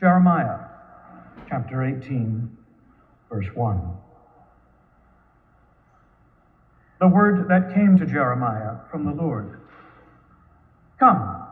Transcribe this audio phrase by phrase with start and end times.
[0.00, 0.60] Jeremiah
[1.46, 2.56] chapter 18,
[3.30, 3.80] verse 1.
[7.00, 9.60] The word that came to Jeremiah from the Lord
[10.98, 11.46] Come,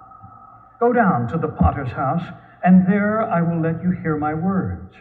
[0.80, 2.22] go down to the potter's house,
[2.64, 4.94] and there I will let you hear my words.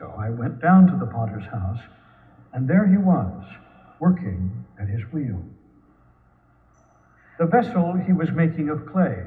[0.00, 1.80] So I went down to the potter's house,
[2.52, 3.44] and there he was,
[4.00, 5.42] working at his wheel.
[7.38, 9.22] The vessel he was making of clay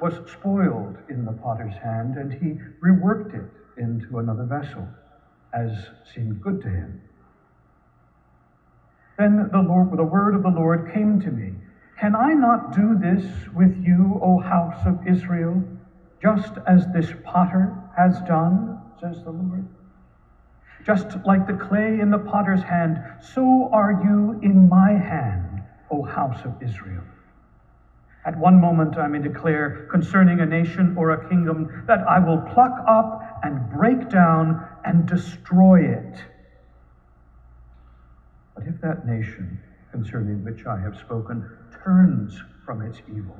[0.00, 4.88] was spoiled in the potter's hand, and he reworked it into another vessel,
[5.52, 7.00] as seemed good to him.
[9.18, 11.54] Then the, Lord, the word of the Lord came to me
[11.98, 15.64] Can I not do this with you, O house of Israel,
[16.22, 19.66] just as this potter has done, says the Lord?
[20.86, 26.02] Just like the clay in the potter's hand, so are you in my hand, O
[26.02, 27.04] house of Israel.
[28.24, 32.38] At one moment, I may declare concerning a nation or a kingdom that I will
[32.38, 36.24] pluck up and break down and destroy it.
[38.54, 39.60] But if that nation
[39.92, 41.48] concerning which I have spoken
[41.82, 43.36] turns from its evil,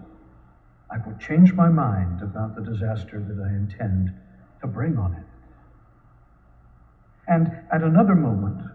[0.90, 4.12] I will change my mind about the disaster that I intend
[4.60, 5.26] to bring on it.
[7.26, 8.67] And at another moment,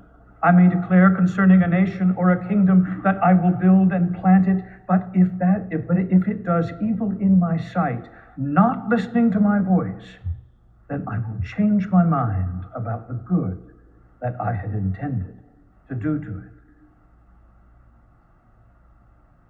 [0.44, 4.48] I may declare concerning a nation or a kingdom that I will build and plant
[4.48, 9.32] it, but if that if, but if it does evil in my sight, not listening
[9.34, 10.20] to my voice,
[10.90, 13.60] then I will change my mind about the good
[14.22, 15.36] that I had intended
[15.90, 16.52] to do to it.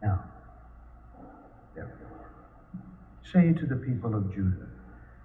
[0.04, 0.24] Now,
[1.76, 2.32] therefore,
[3.24, 4.73] say to the people of Judah,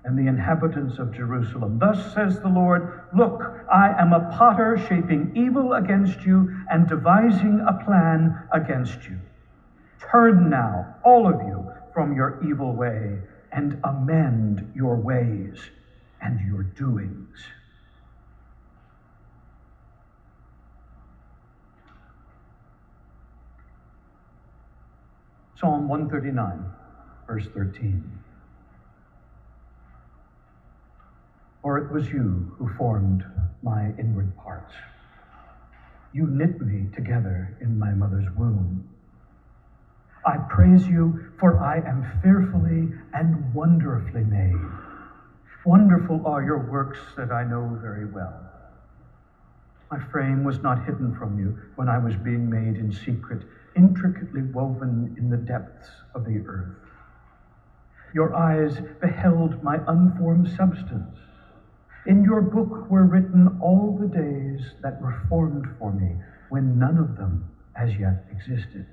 [0.04, 1.78] and the inhabitants of Jerusalem.
[1.78, 7.60] Thus says the Lord Look, I am a potter shaping evil against you and devising
[7.66, 9.18] a plan against you.
[10.10, 13.18] Turn now, all of you, from your evil way
[13.52, 15.58] and amend your ways
[16.20, 17.38] and your doings.
[25.58, 26.64] Psalm 139,
[27.26, 28.27] verse 13.
[31.62, 33.24] For it was you who formed
[33.62, 34.74] my inward parts.
[36.12, 38.88] You knit me together in my mother's womb.
[40.24, 44.54] I praise you, for I am fearfully and wonderfully made.
[45.64, 48.40] Wonderful are your works that I know very well.
[49.90, 53.42] My frame was not hidden from you when I was being made in secret,
[53.74, 56.76] intricately woven in the depths of the earth.
[58.14, 61.18] Your eyes beheld my unformed substance.
[62.08, 66.16] In your book were written all the days that were formed for me,
[66.50, 67.44] when none of them
[67.76, 68.86] as yet existed.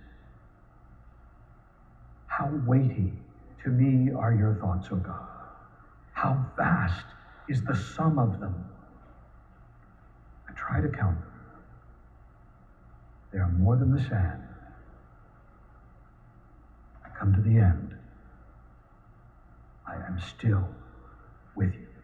[2.28, 3.14] How weighty
[3.64, 5.30] to me are your thoughts, O God.
[6.14, 7.06] How vast
[7.50, 8.66] is the sum of them.
[10.50, 11.34] I try to count them.
[13.34, 14.44] They are more than the sand.
[17.06, 17.96] I come to the end.
[19.88, 20.70] I am still
[21.56, 21.95] with you.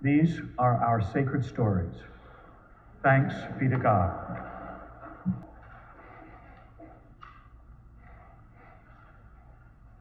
[0.00, 1.94] These are our sacred stories.
[3.02, 4.44] Thanks be to God.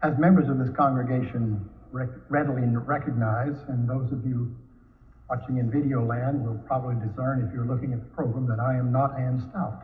[0.04, 4.56] As members of this congregation rec- readily recognize, and those of you
[5.30, 8.76] watching in video land will probably discern if you're looking at the program that I
[8.76, 9.82] am not Ann Stout.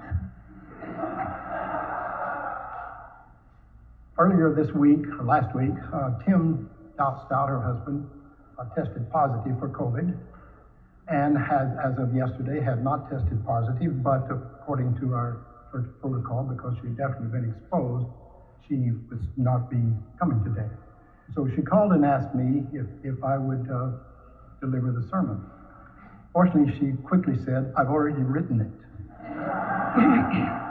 [4.19, 8.07] Earlier this week, or last week, uh, Tim Stout, her husband,
[8.57, 10.13] uh, tested positive for COVID
[11.07, 15.37] and has, as of yesterday, had not tested positive, but according to our
[15.71, 18.05] church protocol, because she'd definitely been exposed,
[18.67, 20.69] she was not be coming today.
[21.33, 23.89] So she called and asked me if, if I would uh,
[24.61, 25.41] deliver the sermon.
[26.31, 28.71] Fortunately, she quickly said, I've already written it.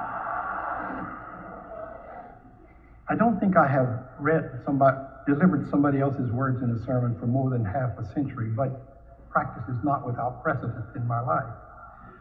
[3.08, 4.96] I don't think I have read somebody,
[5.26, 9.64] delivered somebody else's words in a sermon for more than half a century, but practice
[9.68, 11.52] is not without precedent in my life.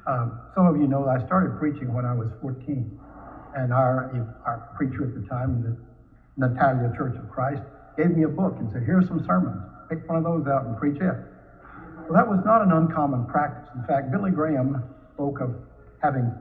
[0.08, 3.00] Um, some of you know I started preaching when I was 14,
[3.56, 4.10] and our,
[4.46, 5.78] our preacher at the time, the
[6.48, 7.62] Natalia Church of Christ,
[7.98, 9.62] gave me a book and said, Here's some sermons.
[9.90, 11.14] Pick one of those out and preach it.
[12.10, 13.70] Well, that was not an uncommon practice.
[13.76, 15.54] In fact, Billy Graham spoke of
[16.02, 16.34] having,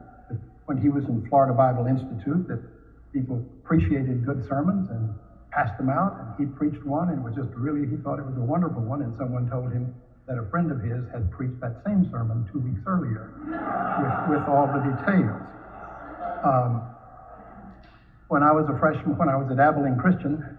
[0.65, 2.63] when he was in Florida Bible Institute, that
[3.13, 5.15] people appreciated good sermons and
[5.51, 8.37] passed them out, and he preached one, and was just really, he thought it was
[8.37, 9.95] a wonderful one, and someone told him
[10.27, 13.35] that a friend of his had preached that same sermon two weeks earlier
[13.99, 15.43] with, with all the details.
[16.45, 16.87] Um,
[18.29, 20.57] when I was a freshman, when I was at Abilene Christian,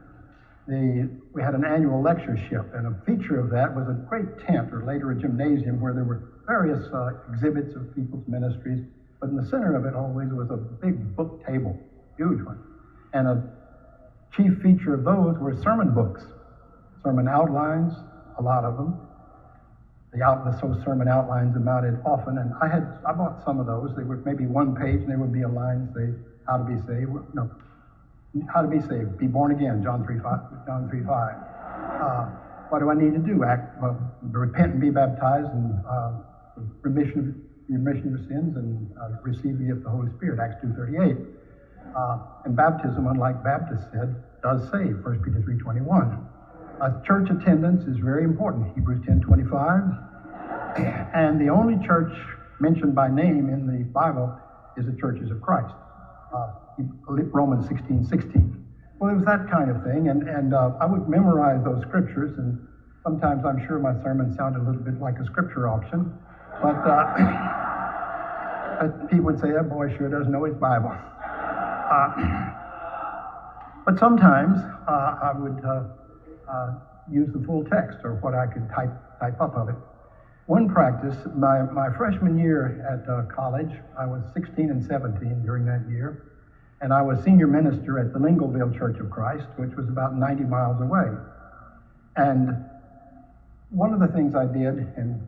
[0.68, 4.74] the, we had an annual lectureship, and a feature of that was a great tent,
[4.74, 8.84] or later a gymnasium, where there were various uh, exhibits of people's ministries.
[9.22, 11.80] But in the center of it always was a big book table,
[12.22, 12.60] huge one.
[13.14, 13.44] And a
[14.36, 16.24] chief feature of those were sermon books,
[17.04, 17.94] sermon outlines,
[18.38, 18.96] a lot of them.
[20.14, 23.66] The, out, the so sermon outlines amounted often, and I had I bought some of
[23.66, 23.96] those.
[23.96, 26.12] They were maybe one page, and there would be a line say
[26.46, 27.12] how to be saved.
[27.34, 27.50] No,
[28.54, 30.66] how to be saved, be born again, John 3 5.
[30.66, 31.08] John 3, 5.
[31.08, 32.26] Uh,
[32.70, 33.44] what do I need to do?
[33.44, 36.12] Act, well, repent and be baptized and uh,
[36.82, 41.41] remission, remission of sins and uh, receive the gift of the Holy Spirit, Acts 2.38.
[41.96, 46.18] Uh, and baptism, unlike Baptist said, does save, 1 Peter 3.21.
[46.82, 50.08] Uh, church attendance is very important, Hebrews 10.25.
[51.14, 52.12] And the only church
[52.60, 54.34] mentioned by name in the Bible
[54.78, 55.74] is the churches of Christ.
[56.34, 56.54] Uh,
[57.06, 58.08] Romans 16.16.
[58.10, 58.66] 16.
[59.00, 62.38] Well, it was that kind of thing, and, and uh, I would memorize those scriptures,
[62.38, 62.68] and
[63.04, 66.14] sometimes I'm sure my sermon sounded a little bit like a scripture auction,
[66.62, 67.18] but uh,
[69.10, 70.96] people would say, that boy sure does know his Bible.
[71.92, 74.58] Uh, but sometimes
[74.88, 75.84] uh, I would uh,
[76.50, 76.74] uh,
[77.12, 79.76] use the full text or what I could type, type up of it.
[80.46, 85.88] One practice, my, my freshman year at college, I was 16 and 17 during that
[85.90, 86.32] year
[86.82, 90.44] and I was senior minister at the Lingleville Church of Christ, which was about 90
[90.46, 91.10] miles away.
[92.16, 92.58] And
[93.70, 95.22] one of the things I did, and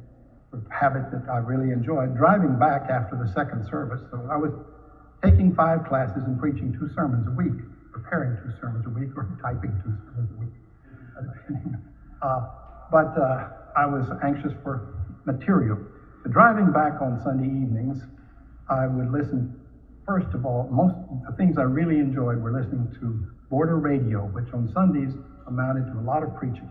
[0.52, 4.52] a habit that I really enjoyed, driving back after the second service, so I was
[5.24, 7.58] taking five classes and preaching two sermons a week,
[7.92, 10.54] preparing two sermons a week, or typing two sermons a week.
[12.22, 12.48] uh,
[12.92, 15.78] but uh, I was anxious for material.
[16.24, 18.04] The driving back on Sunday evenings,
[18.70, 19.60] I would listen
[20.06, 20.96] First of all, most
[21.30, 25.14] the things I really enjoyed were listening to border radio, which on Sundays
[25.48, 26.70] amounted to a lot of preaching.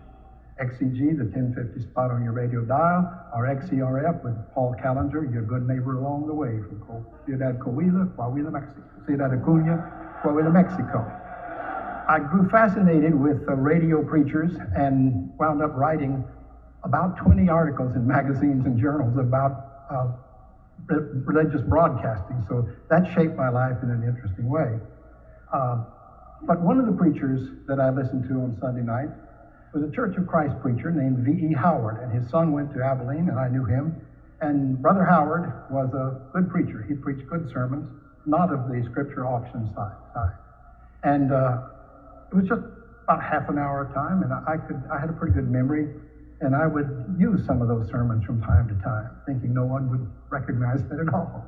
[0.60, 5.66] XEG, the 1050 spot on your radio dial, or XERF with Paul Kallinger, your good
[5.66, 11.00] neighbor along the way from Ciudad Coahuila, Coahuila, Mexico, Ciudad Acuña, Coahuila, Mexico.
[12.08, 16.25] I grew fascinated with uh, radio preachers and wound up writing
[16.84, 20.08] about 20 articles in magazines and journals about uh,
[21.25, 22.44] religious broadcasting.
[22.49, 24.78] So that shaped my life in an interesting way.
[25.52, 25.84] Uh,
[26.43, 29.08] but one of the preachers that I listened to on Sunday night
[29.73, 31.55] was a Church of Christ preacher named V.E.
[31.55, 33.97] Howard, and his son went to Abilene, and I knew him.
[34.41, 36.85] And Brother Howard was a good preacher.
[36.87, 37.89] He preached good sermons,
[38.27, 40.37] not of the scripture auction side.
[41.05, 41.69] And uh,
[42.31, 42.63] it was just
[43.05, 45.89] about half an hour of time, and I could I had a pretty good memory.
[46.41, 49.89] And I would use some of those sermons from time to time, thinking no one
[49.91, 51.47] would recognize it at all.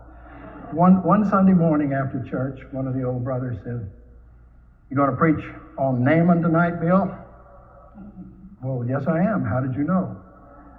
[0.70, 3.90] One, one Sunday morning after church, one of the old brothers said,
[4.88, 5.44] You going to preach
[5.76, 7.10] on Naaman tonight, Bill?
[8.62, 9.44] Well, yes, I am.
[9.44, 10.16] How did you know?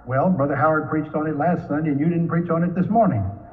[0.06, 2.88] Well, Brother Howard preached on it last Sunday, and you didn't preach on it this
[2.88, 3.22] morning.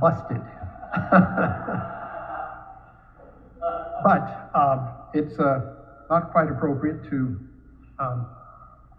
[0.00, 0.40] Busted.
[4.04, 5.60] but um, it's uh,
[6.10, 7.40] not quite appropriate to
[7.98, 8.26] um,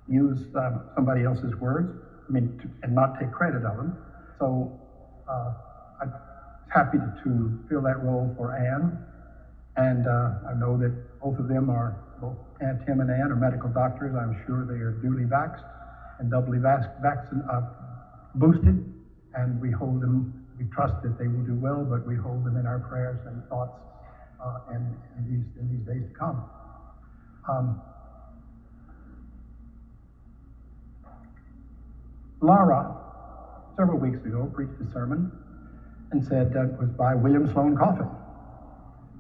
[0.08, 1.92] use um, somebody else's words,
[2.28, 3.94] I mean, to, and not take credit of them.
[4.40, 4.72] So
[5.30, 5.54] uh,
[6.02, 6.12] I'm
[6.68, 8.98] happy to, to, fill that role for Ann,
[9.77, 13.36] and uh, I know that both of them are, both Aunt Tim and Ann are
[13.36, 14.15] medical doctors.
[14.15, 15.63] I'm sure they are duly vaxxed
[16.20, 17.62] and doubly vac- vaccine, uh,
[18.36, 18.79] boosted,
[19.36, 20.27] and we hold them,
[20.58, 23.44] we trust that they will do well, but we hold them in our prayers and
[23.50, 23.74] thoughts
[24.44, 26.44] uh, in, in, these, in these days to come.
[27.50, 27.77] Um,
[32.41, 32.91] Laura,
[33.77, 35.29] several weeks ago, preached a sermon
[36.12, 38.08] and said that was by William Sloane Coffin.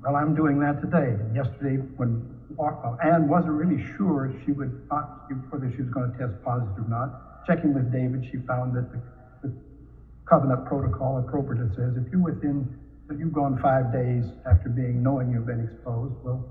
[0.05, 1.17] Well, I'm doing that today.
[1.33, 2.21] Yesterday, when
[2.59, 5.09] uh, Ann wasn't really sure she would not,
[5.49, 7.11] whether she was going to test positive or not,
[7.47, 9.01] checking with David, she found that the,
[9.43, 9.53] the
[10.29, 12.67] covenant protocol appropriate says if you're within,
[13.11, 16.45] if you've gone five days after being knowing you've been exposed, well,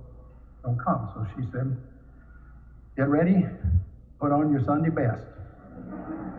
[0.64, 1.08] don't come.
[1.14, 1.76] So she said,
[2.96, 3.46] get ready,
[4.20, 5.22] put on your Sunday best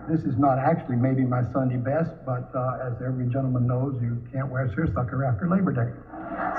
[0.09, 4.21] this is not actually maybe my Sunday best, but uh, as every gentleman knows, you
[4.31, 5.91] can't wear a seersucker after Labor Day.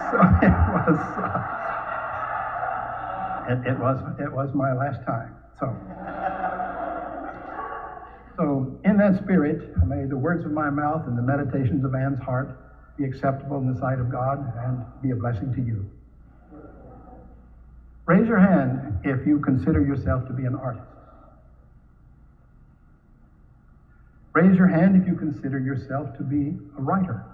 [0.07, 1.43] So it was, uh,
[3.51, 5.35] it, it, was, it was my last time.
[5.59, 5.75] So,
[8.37, 12.21] so in that spirit, may the words of my mouth and the meditations of Ann's
[12.21, 12.57] heart
[12.97, 15.91] be acceptable in the sight of God and be a blessing to you.
[18.07, 20.96] Raise your hand if you consider yourself to be an artist.
[24.37, 27.25] Raise your hand if you consider yourself to be a writer.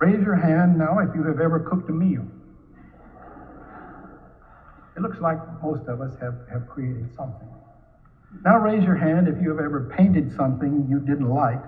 [0.00, 2.26] Raise your hand now if you have ever cooked a meal.
[4.96, 7.46] It looks like most of us have, have created something.
[8.44, 11.62] Now raise your hand if you have ever painted something you didn't like,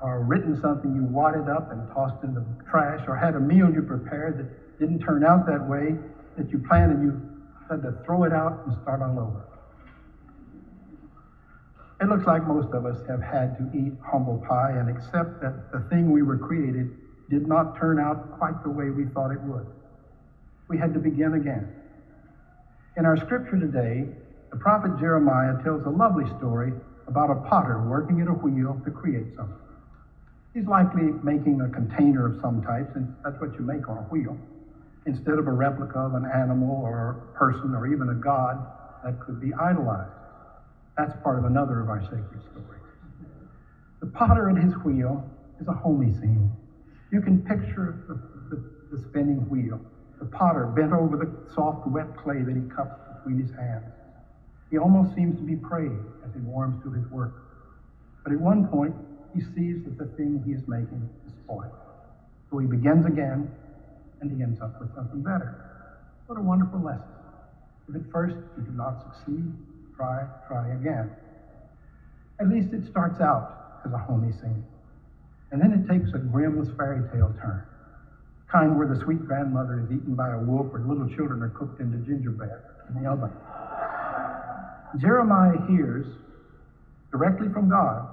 [0.00, 3.68] or written something you wadded up and tossed in the trash, or had a meal
[3.68, 5.96] you prepared that didn't turn out that way
[6.38, 7.20] that you planned and you
[7.68, 9.53] had to throw it out and start all over.
[12.04, 15.72] It looks like most of us have had to eat humble pie and accept that
[15.72, 16.86] the thing we were created
[17.30, 19.64] did not turn out quite the way we thought it would.
[20.68, 21.66] We had to begin again.
[22.98, 24.04] In our scripture today,
[24.50, 26.74] the prophet Jeremiah tells a lovely story
[27.06, 29.56] about a potter working at a wheel to create something.
[30.52, 34.02] He's likely making a container of some type, since that's what you make on a
[34.02, 34.36] wheel,
[35.06, 38.60] instead of a replica of an animal or a person or even a god
[39.02, 40.12] that could be idolized.
[40.96, 42.82] That's part of another of our sacred stories.
[44.00, 45.24] The potter at his wheel
[45.60, 46.50] is a homey scene.
[47.10, 48.14] You can picture the,
[48.50, 48.62] the,
[48.96, 49.80] the spinning wheel,
[50.20, 53.90] the potter bent over the soft, wet clay that he cups between his hands.
[54.70, 57.32] He almost seems to be praying as he warms to his work.
[58.24, 58.94] But at one point,
[59.34, 61.72] he sees that the thing he is making is spoiled.
[62.50, 63.48] So he begins again,
[64.20, 65.54] and he ends up with something better.
[66.26, 67.04] What a wonderful lesson.
[67.88, 69.52] If at first you do not succeed,
[69.96, 71.10] try, try again.
[72.40, 74.64] At least it starts out as a homey scene.
[75.52, 77.62] And then it takes a Grimm's fairy tale turn,
[78.50, 81.80] kind where the sweet grandmother is eaten by a wolf or little children are cooked
[81.80, 82.58] into gingerbread
[82.88, 83.30] in the oven.
[84.98, 86.06] Jeremiah hears
[87.10, 88.08] directly from God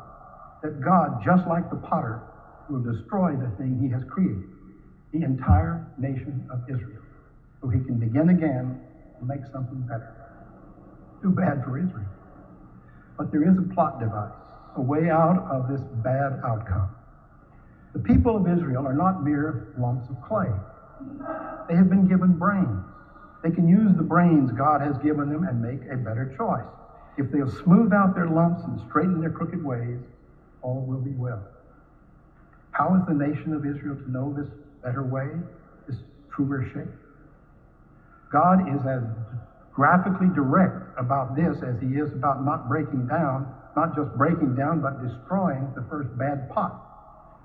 [0.62, 2.22] that God, just like the potter,
[2.70, 4.44] will destroy the thing he has created,
[5.12, 7.02] the entire nation of Israel,
[7.60, 8.80] so he can begin again
[9.18, 10.21] and make something better.
[11.22, 12.10] Too bad for Israel.
[13.18, 14.32] But there is a plot device,
[14.76, 16.90] a way out of this bad outcome.
[17.94, 20.50] The people of Israel are not mere lumps of clay.
[21.68, 22.86] They have been given brains.
[23.44, 26.66] They can use the brains God has given them and make a better choice.
[27.18, 30.00] If they'll smooth out their lumps and straighten their crooked ways,
[30.62, 31.44] all will be well.
[32.72, 34.48] How is the nation of Israel to know this
[34.84, 35.28] better way,
[35.88, 35.98] this
[36.34, 36.88] truer shape?
[38.32, 39.04] God is as
[39.74, 44.82] graphically direct about this as he is about not breaking down, not just breaking down,
[44.82, 46.88] but destroying the first bad pot.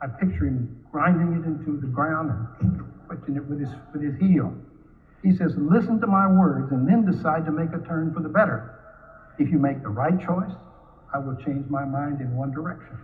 [0.03, 4.15] I picture him grinding it into the ground and twitching it with his, with his
[4.21, 4.55] heel.
[5.23, 8.29] He says, Listen to my words and then decide to make a turn for the
[8.29, 8.79] better.
[9.39, 10.53] If you make the right choice,
[11.13, 12.99] I will change my mind in one direction.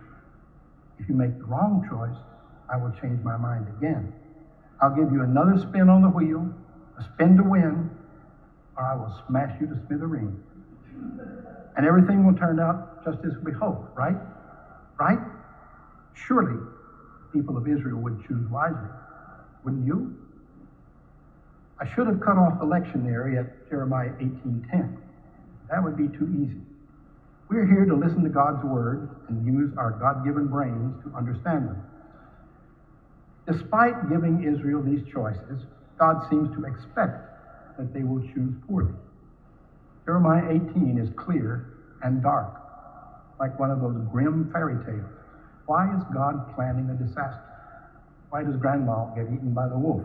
[0.99, 2.15] If you make the wrong choice,
[2.71, 4.13] I will change my mind again.
[4.81, 6.47] I'll give you another spin on the wheel,
[6.97, 7.89] a spin to win,
[8.77, 10.39] or I will smash you to smithereens.
[11.75, 14.15] And everything will turn out just as we hope, right?
[14.99, 15.19] Right?
[16.13, 16.59] Surely
[17.31, 18.89] people of Israel would choose wisely.
[19.63, 20.15] Wouldn't you?
[21.79, 24.97] I should have cut off the lectionary at Jeremiah 18:10.
[25.69, 26.61] That would be too easy.
[27.49, 31.83] We're here to listen to God's word and use our God-given brains to understand them.
[33.47, 35.65] Despite giving Israel these choices,
[35.97, 37.32] God seems to expect
[37.77, 38.93] that they will choose poorly.
[40.05, 42.59] Jeremiah 18 is clear and dark,
[43.39, 45.09] like one of those grim fairy tales.
[45.65, 47.41] Why is God planning a disaster?
[48.29, 50.03] Why does grandma get eaten by the wolf?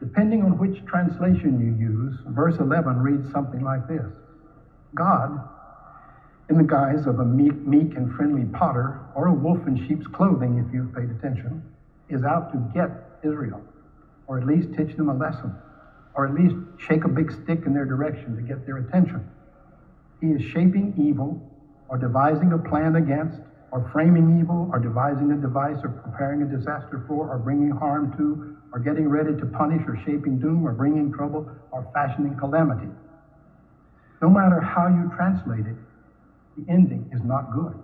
[0.00, 4.12] Depending on which translation you use, verse 11 reads something like this
[4.94, 5.48] God,
[6.50, 10.06] in the guise of a meek, meek and friendly potter, or a wolf in sheep's
[10.08, 11.62] clothing, if you've paid attention,
[12.10, 12.90] is out to get
[13.24, 13.62] Israel,
[14.26, 15.54] or at least teach them a lesson,
[16.14, 19.28] or at least shake a big stick in their direction to get their attention.
[20.20, 21.50] He is shaping evil,
[21.88, 23.40] or devising a plan against,
[23.70, 28.16] or framing evil, or devising a device, or preparing a disaster for, or bringing harm
[28.16, 32.88] to, or getting ready to punish, or shaping doom, or bringing trouble, or fashioning calamity.
[34.22, 35.76] No matter how you translate it,
[36.56, 37.74] the ending is not good.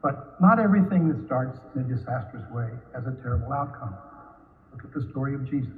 [0.00, 3.94] But not everything that starts in a disastrous way has a terrible outcome.
[4.72, 5.72] Look at the story of Jesus.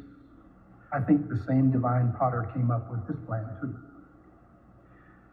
[0.94, 3.74] I think the same divine potter came up with this plan too.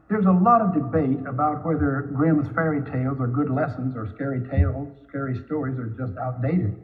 [0.09, 4.41] There's a lot of debate about whether Grimm's fairy tales are good lessons or scary
[4.49, 6.75] tales, scary stories are just outdated.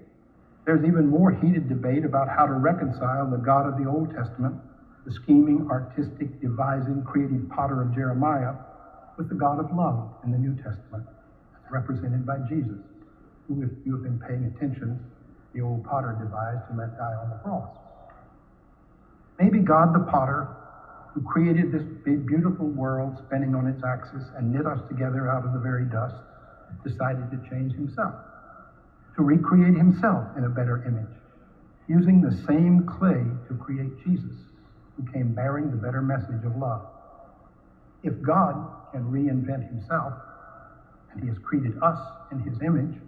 [0.65, 4.55] There's even more heated debate about how to reconcile the God of the Old Testament,
[5.05, 8.53] the scheming, artistic, devising, creative potter of Jeremiah,
[9.17, 11.03] with the God of love in the New Testament,
[11.71, 12.77] represented by Jesus,
[13.47, 14.99] who, if you have been paying attention,
[15.55, 17.86] the old potter devised to let die on the cross.
[19.39, 20.47] Maybe God the potter,
[21.13, 25.53] who created this beautiful world spinning on its axis and knit us together out of
[25.53, 26.15] the very dust,
[26.83, 28.13] decided to change himself,
[29.15, 31.15] to recreate himself in a better image,
[31.87, 34.35] using the same clay to create Jesus,
[34.95, 36.85] who came bearing the better message of love.
[38.03, 40.13] If God can reinvent himself,
[41.11, 41.99] and he has created us
[42.31, 42.99] in his image,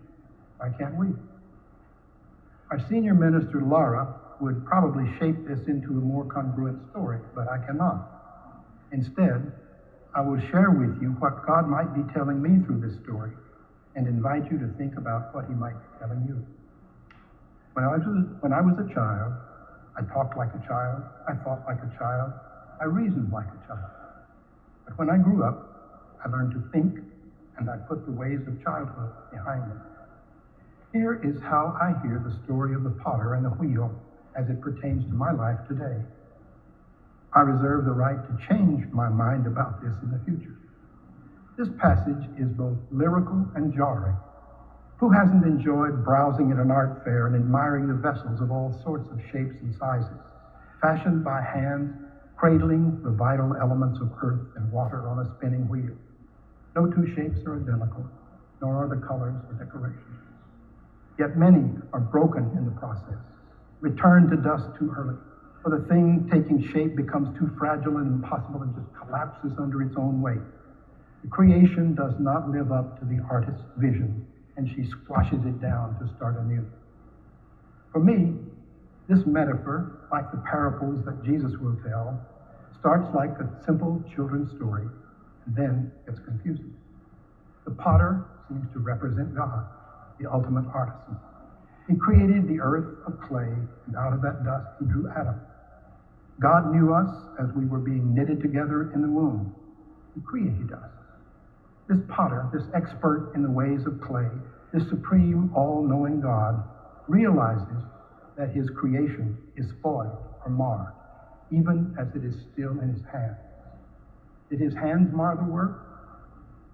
[0.57, 1.07] why can't we?
[2.71, 7.58] Our senior minister, Laura, would probably shape this into a more congruent story, but I
[7.65, 8.00] cannot.
[8.91, 9.51] Instead,
[10.15, 13.31] I will share with you what God might be telling me through this story
[13.96, 16.41] and invite you to think about what he might be telling you.
[17.74, 19.34] When I was a, when I was a child,
[19.98, 22.31] I talked like a child, I thought like a child,
[22.81, 23.91] I reasoned like a child.
[24.86, 25.55] But when I grew up,
[26.24, 26.93] I learned to think
[27.58, 29.75] and I put the ways of childhood behind me.
[30.93, 33.91] Here is how I hear the story of the potter and the wheel
[34.36, 35.98] as it pertains to my life today.
[37.33, 40.57] I reserve the right to change my mind about this in the future.
[41.57, 44.15] This passage is both lyrical and jarring.
[44.98, 49.09] Who hasn't enjoyed browsing at an art fair and admiring the vessels of all sorts
[49.12, 50.19] of shapes and sizes,
[50.81, 51.93] fashioned by hand,
[52.36, 55.95] cradling the vital elements of earth and water on a spinning wheel?
[56.75, 58.05] No two shapes are identical,
[58.62, 60.19] nor are the colors or decorations.
[61.17, 63.19] Yet many are broken in the process,
[63.81, 65.15] returned to dust too early,
[65.63, 69.95] For the thing taking shape becomes too fragile and impossible and just collapses under its
[69.98, 70.41] own weight.
[71.24, 76.00] The creation does not live up to the artist's vision, and she squashes it down
[76.00, 76.65] to start anew.
[77.91, 78.36] For me,
[79.09, 82.19] this metaphor, like the parables that Jesus will tell,
[82.79, 84.88] starts like a simple children's story
[85.45, 86.74] and then gets confusing.
[87.65, 89.65] The potter seems to represent God,
[90.19, 91.17] the ultimate artisan.
[91.89, 93.51] He created the earth of clay,
[93.88, 95.41] and out of that dust he drew Adam.
[96.39, 99.55] God knew us as we were being knitted together in the womb.
[100.13, 100.91] He created us.
[101.89, 104.29] This potter, this expert in the ways of clay,
[104.72, 106.63] this supreme, all knowing God,
[107.08, 107.84] realizes
[108.38, 110.93] that his creation is spoiled or marred,
[111.51, 113.35] even as it is still in his hands.
[114.51, 115.81] Did his hands mar the work?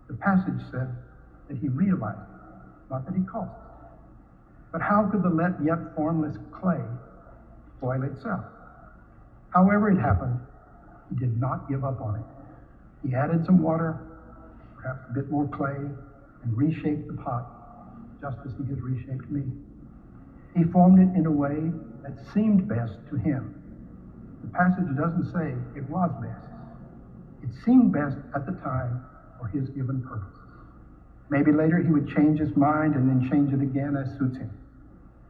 [0.09, 0.93] The passage said
[1.47, 2.19] that he realized
[2.91, 3.64] not that he caused it.
[4.75, 6.83] But how could the yet formless clay
[7.77, 8.43] spoil itself?
[9.51, 10.37] However it happened,
[11.07, 12.25] he did not give up on it.
[13.01, 13.95] He added some water,
[14.75, 17.45] perhaps a bit more clay, and reshaped the pot,
[18.19, 19.45] just as he has reshaped me.
[20.53, 21.71] He formed it in a way
[22.03, 23.53] that seemed best to him.
[24.41, 26.49] The passage doesn't say it was best.
[27.41, 28.99] It seemed best at the time
[29.39, 30.35] for his given purposes.
[31.29, 34.51] Maybe later he would change his mind and then change it again as suits him.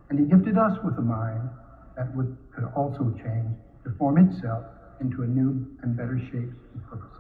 [0.10, 1.50] And he gifted us with a mind
[1.98, 4.64] that would, could also change to form itself
[5.02, 7.12] into a new and better shapes and purposes.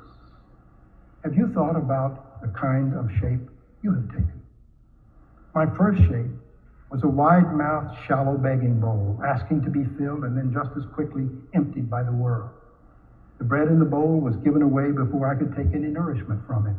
[1.24, 3.42] Have you thought about the kind of shape
[3.82, 4.42] you have taken?
[5.54, 6.32] My first shape
[6.92, 11.28] was a wide-mouthed, shallow begging bowl, asking to be filled and then just as quickly
[11.54, 12.52] emptied by the world.
[13.38, 16.68] The bread in the bowl was given away before I could take any nourishment from
[16.68, 16.76] it.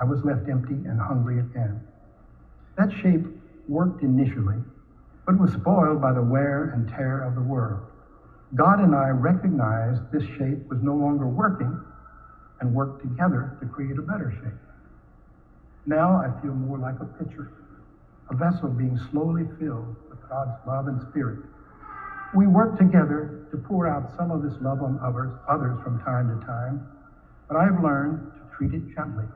[0.00, 1.80] I was left empty and hungry again.
[2.78, 3.26] That shape
[3.68, 4.58] worked initially,
[5.26, 7.86] but was spoiled by the wear and tear of the world.
[8.54, 11.80] God and I recognized this shape was no longer working
[12.60, 14.60] and worked together to create a better shape.
[15.86, 17.50] Now I feel more like a pitcher,
[18.30, 21.40] a vessel being slowly filled with God's love and spirit.
[22.34, 26.28] We work together to pour out some of this love on others, others from time
[26.28, 26.86] to time,
[27.48, 29.26] but I have learned to treat it gently,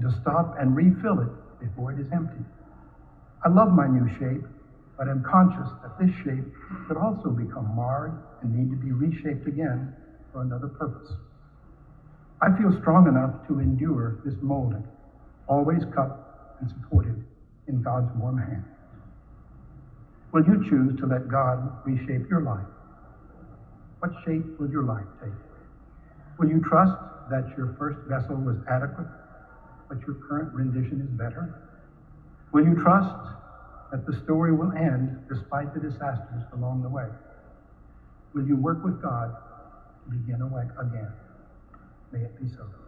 [0.00, 2.44] to stop and refill it before it is empty.
[3.44, 4.44] I love my new shape,
[4.96, 6.44] but am conscious that this shape
[6.86, 9.94] could also become marred and need to be reshaped again
[10.32, 11.12] for another purpose.
[12.40, 14.84] I feel strong enough to endure this molding,
[15.46, 17.24] always cupped and supported
[17.68, 18.64] in God's warm hand.
[20.32, 22.66] Will you choose to let God reshape your life?
[24.00, 25.32] What shape will your life take?
[26.38, 26.96] Will you trust
[27.30, 29.06] that your first vessel was adequate,
[29.88, 31.54] but your current rendition is better?
[32.52, 33.14] Will you trust
[33.92, 37.08] that the story will end despite the disasters along the way?
[38.34, 39.36] Will you work with God
[40.04, 40.40] to begin
[40.80, 41.12] again?
[42.10, 42.81] May it be so.